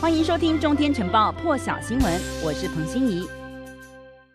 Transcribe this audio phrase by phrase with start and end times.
[0.00, 3.28] 欢迎收听《中天晨报》破晓新闻，我是彭欣怡。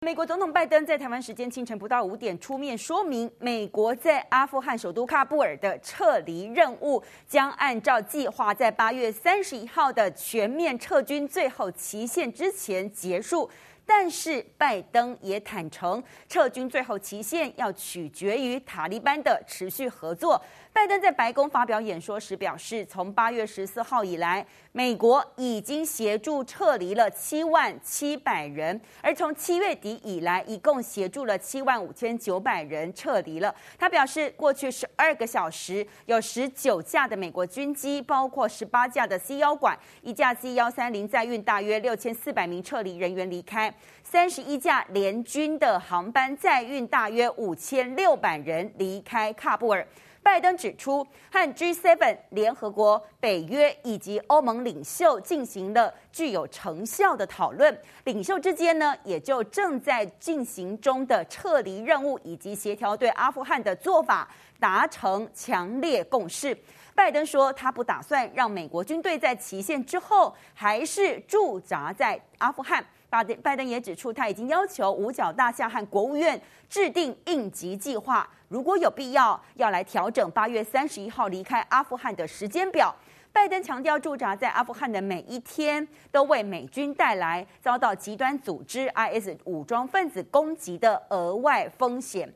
[0.00, 13.48] 美国总统拜登在台湾时间清晨不到五点出面说明，美国在阿富汗首都喀布尔的撤离任务将按照计划在八月三十一号的全面撤军最后期限之前结束。
[13.86, 20.40] 但是拜登也坦承，撤军最后期限要取决于塔利班的持续合作。
[20.74, 33.54] 拜登在白宫发表演说时表示，从八月十四号以来，美国已经协助撤离了七万七百人，而从七月底以来，一共协助了七万五千九百人撤离了。
[33.78, 43.70] 他表示，过去十二个小时，有十九架的美国军机，包括十八架的 C 幺拐，一架 C 幺三零，载运大约六千四百名撤离人员离开；
[44.02, 49.86] 三十一架联军的航班，载运大约五千六百人离开喀布尔。
[50.24, 64.26] 拜登指出，和 G7 联合国、北约以及欧盟领袖进行了具有成效的讨论，领袖之间呢，也就正在进行中的撤离任务以及协调对阿富汗的做法
[64.58, 66.56] 达成强烈共识。
[66.94, 72.82] 拜登说，他不打算让美国军队在期限之后还是驻扎在阿富汗。
[73.14, 82.92] 拜登拜登也指出，他已经要求五角大厦和国务院制定应急计划，如果有必要，要来调整八月三十一号离开阿富汗的时间表。
[83.32, 92.32] 拜登强调，驻扎在阿富汗的每一天都为美军带来遭到极端组织 IS 武装分子攻击的额外风险。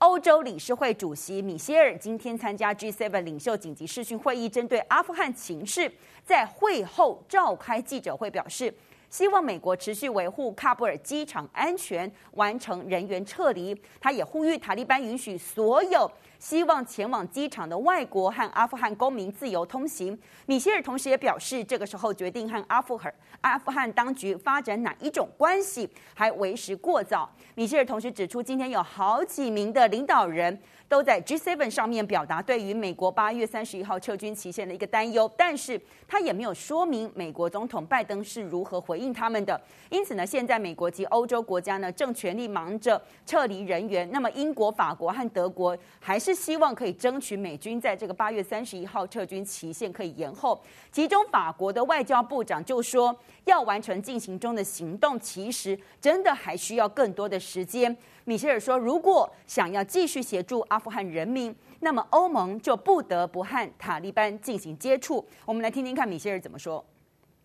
[0.00, 5.90] 欧洲理事会主席米歇尔今天参加 G7 领袖紧急视讯会议，针对阿富汗情势，
[6.22, 8.72] 在会后召开记者会，表示。
[9.10, 13.74] 希望美国持续维护喀布尔机场安全，完成人员撤离。
[14.00, 20.18] 他也呼吁塔利班允许所有希望前往机场的外国和阿富汗公民自由通行。
[20.46, 27.30] 米歇尔同时也表示，这个时候决定和阿富汗阿富汗当局发展哪一种关系还为时过早。
[27.54, 30.58] 米歇尔同时指出，今天有好几名的领导人。
[30.88, 39.60] 都在 G7 上面表达对于美国八月三十一号撤军期限的一个担忧，但是他也没有说明美国总统拜登是如何回应他们的。
[39.90, 44.10] 因此呢，现在美国及欧洲国家呢正全力忙着撤离人员。
[44.10, 50.62] 那么英国、法国和德国还是是希望可以争取美军在这个八月三十一号撤军期限可以延后。
[50.92, 57.96] 其中法国的外交部长就说，要完成进行中的行动，其实真的还需要更多的时间。
[58.24, 66.84] 米歇尔说：“如果想要继续协助阿富汗人民，那么欧盟就不得不和塔利班进行接触。”我们来听听看米歇尔怎么说。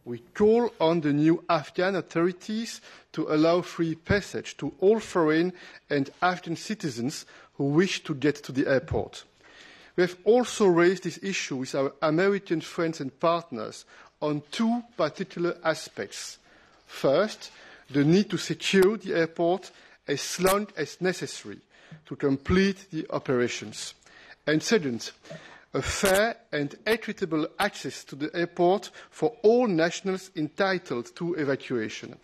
[0.06, 2.80] We call on the new Afghan authorities
[3.14, 5.54] to allow free passage to all foreign
[5.88, 7.22] and Afghan citizens
[7.56, 9.24] who wish to get to the airport.
[9.96, 13.86] We have also raised this issue with our American friends and partners
[14.22, 16.40] on two particular aspects.
[16.88, 17.52] First,
[17.90, 19.72] the need to secure the airport.
[20.06, 21.60] As long as necessary
[22.08, 23.94] to complete the operations.
[24.46, 25.12] And second,
[25.74, 32.18] a fair and equitable access to the airport for all nationals entitled to evacuation.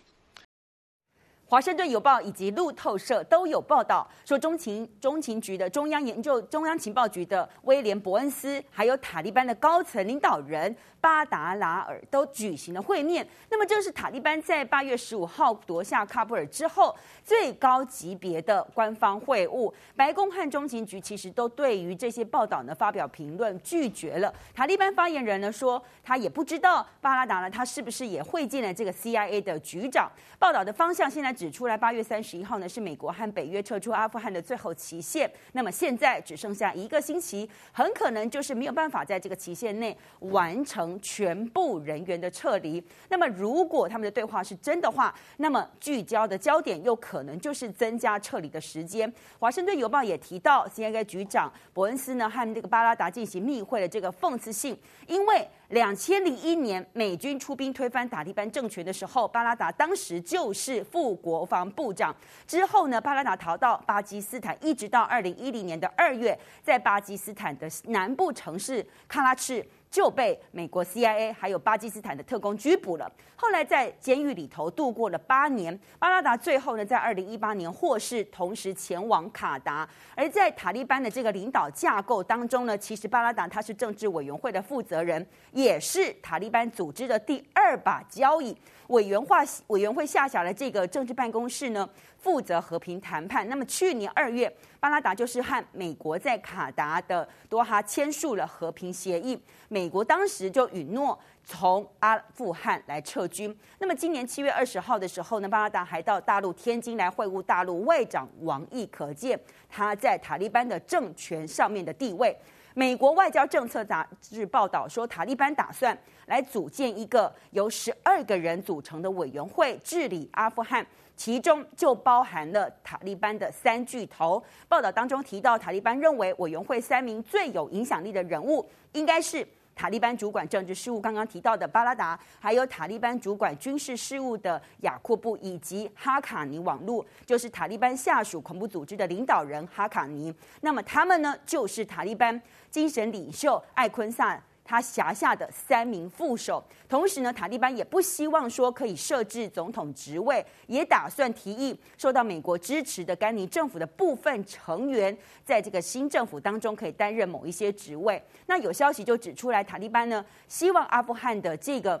[1.50, 13.26] 华盛顿邮报以及路透社都有报道说，中情中情局的中央研究中央情报局的威廉伯恩斯，还有塔利班的高层领导人巴达拉尔都举行了会面。
[13.50, 19.72] 那么，这是塔利班在八月十五号夺下喀布尔之后最高级别的官方会晤。
[19.96, 24.32] 白宫和中情局其实都对于这些报道呢发表评论，拒绝了。
[24.54, 30.08] 塔利班发言人呢说，他也不知道巴拉达呢他是不是也会见了这个 CIA 的局长。
[30.38, 31.34] 报道的方向现在。
[31.40, 35.32] 指出来，八月三十一号呢是美国和北约撤出阿富汗的最后期限。
[35.52, 42.84] 那么现在只剩下一个星期，很可能就是没有办法在这个期限内完成全部人员的撤离。
[43.08, 49.10] 那么如果他们的对话是真的话，那么聚焦的焦点又可能就是增加撤离的时间。
[49.38, 55.48] 华盛顿邮报也提到，CIA 局长伯恩斯呢和这个巴拉达进行密会的这个讽刺性，因为。
[55.70, 62.14] 两千零一年，美军出兵推翻塔利班政权的时候，巴拉达当时就是副国防部长。
[62.44, 69.64] 之后呢，巴拉达逃到巴基斯坦，一直到二零一零年的二月，在巴基斯坦的南部城市喀拉赤。
[69.90, 73.10] 就被美国 CIA 还有巴基斯坦的特工拘捕了。
[73.34, 75.78] 后来在监狱里头度过了八年。
[75.98, 79.88] 巴拉达最后呢，在二零一八年获释，同时前往卡达。
[80.14, 88.56] 而在塔利班的这个领导架构当中呢，其实巴拉达他是政治委员会的负责人，也是塔利班组织的第二把交椅。
[88.88, 91.88] 委员化委员会下辖的这个政治办公室呢，
[92.18, 93.48] 负责和平谈判。
[93.48, 99.40] 那么去年二月，巴拉达就是和美国在卡达的多哈签署了和平协议。
[99.68, 103.56] 美美国当时就允诺从阿富汗来撤军。
[103.78, 109.40] 那么今年七月二十号的时候呢，巴拉达还到大陆天津来会晤大陆外长王毅，可见
[109.70, 112.36] 他在塔利班的政权上面的地位。
[112.74, 120.86] 美国外交政策杂志报道说，塔利班打算来组建一个由十二个人组成的委员会治理阿富汗，
[121.16, 124.42] 其中就包含了塔利班的三巨头。
[124.68, 129.48] 报道当中提到，塔利班认为委员会三名最有影响力的人物应该是。
[129.74, 140.34] 塔利班主管政治事务，刚刚提到的巴拉达，还有塔利班主管军事事务的雅库布，以及哈卡尼网络，就是塔利班下属恐怖组织的领导人哈卡尼。
[140.60, 142.40] 那么他们呢，就是塔利班
[142.70, 144.40] 精神领袖艾昆萨。
[144.70, 158.22] 他辖下的三名副手，同时呢，塔利班也不希望说可以设置总统职位，也打算提议受到美国支持的甘尼政府的部分成员，在这个新政府当中可以担任某一些职位。
[158.46, 162.00] 那有消息就指出来，塔利班呢希望阿富汗的这个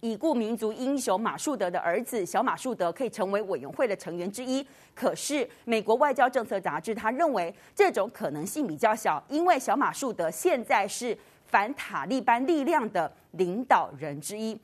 [0.00, 4.62] 已故民族英雄马树德的儿子小马树德可以成为委员会的成员之一。
[4.94, 11.16] 可是美国外交政策杂志他认为这种可能性比较小，因为小马树德现在是。
[11.50, 14.56] 反塔利班力量的领导人之一，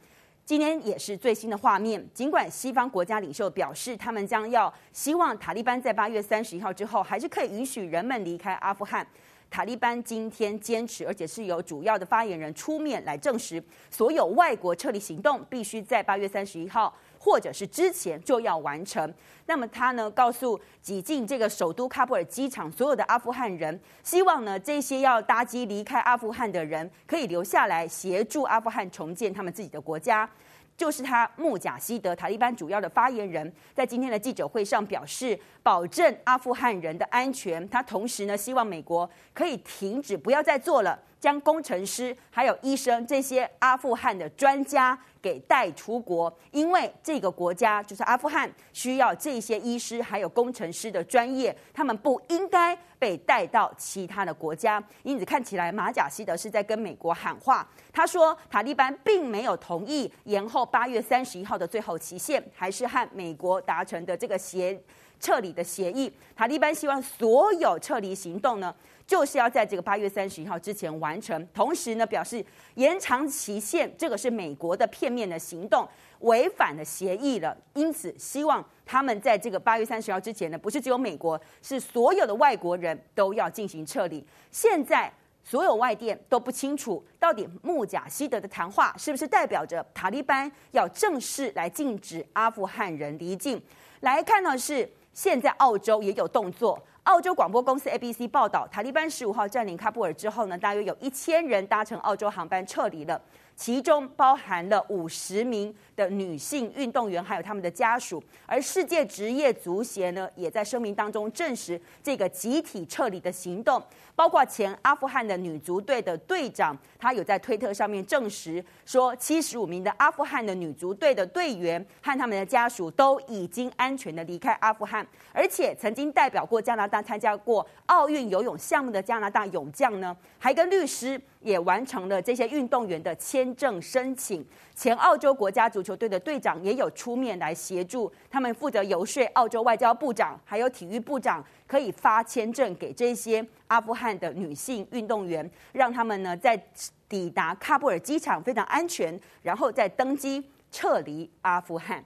[0.44, 2.08] 今天也是最新的画面。
[2.14, 9.04] 尽管西方国家领袖表示，他们将要希望塔利班在八月三十一号之后，还是可以允许人们离开阿富汗。
[9.50, 13.60] 塔利班今天坚持，而且是由主要的发言人出面来证实，
[13.90, 16.94] 所有外国撤离行动必须在八月三十一号。
[17.26, 19.12] 或者是之前就要完成。
[19.46, 30.28] 那么他呢，告诉挤进这个首都喀布尔机场所有的阿富汗人，希望呢这些要搭机离开阿富汗的人可以留下来协助阿富汗重建他们自己的国家。
[30.76, 37.66] 就是他穆贾希德塔利班主要的发言人，在今天的记者会上表示，保证阿富汗人的安全。
[37.68, 40.98] 他同时呢，希望美国可以停止，不要再做了。
[41.18, 54.82] 将工程师还有医生这些阿富汗的专家给带出国，因为这个国家就是阿富汗需要这些医师还有工程师的专业，他们不应该被带到其他的国家。
[55.02, 64.78] 因此看起来马贾希德是在跟美国喊话，他说塔利班并没有同意延后八月三十一号的最后期限，还是和美国达成的这个协
[65.18, 66.12] 撤离的协议。
[66.34, 68.74] 塔利班希望所有撤离行动呢，
[69.06, 75.88] 就是要在这个八月三十一号之前完成，同时呢，表示延长期限，这个是美国的片面的行动，
[76.20, 77.56] 违反了协议了。
[77.74, 84.24] 因此，希望他们在这个八月三十号之前呢，不是只有美国，是所有的外国人都要进行撤离。
[84.50, 85.10] 现在
[85.42, 93.62] 所有外电都不清楚，到底穆贾希德的谈话是不是代表着塔利班要正式来禁止阿富汗人离境？
[94.00, 96.78] 来看到是现在澳洲也有动作。
[97.04, 103.18] 澳洲广播公司 ABC 报道，塔利班十五号占领喀布尔之后呢，大约有一千人搭乘澳洲航班撤离了，
[103.56, 108.22] 其中包含了五十名的女性运动员，还有他们的家属。
[108.44, 113.82] 而世界职业足协呢，也在声明当中证实这个集体撤离的行动，
[114.14, 134.44] 包括前阿富汗的女足队的队长，他有在推特上面证实说，七十五名的阿富汗的女足队的队员和他们的家属都已经安全的离开阿富汗，而且曾经代表过加拿大参加过奥运游泳项目的加拿大泳将呢，还跟律师也完成了这些运动员的签签证申请。
[134.74, 146.60] 前澳洲国家足球队的队长也有出面来协助，他们负责游说澳洲外交部长还有体育部长，可以发签证给这些阿富汗的女性运动员，让他们呢在
[147.08, 152.04] 抵达喀布尔机场非常安全，然后再登机撤离阿富汗。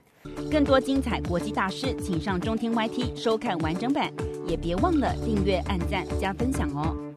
[0.51, 4.11] 更多精彩国际大师，请上中天 YT 收看完整版，
[4.45, 7.10] 也别忘了订阅、按赞、加分享哦。